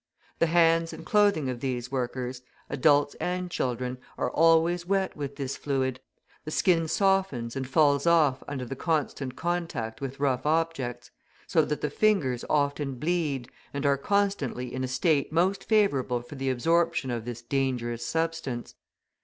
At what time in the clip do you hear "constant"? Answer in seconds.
8.75-9.35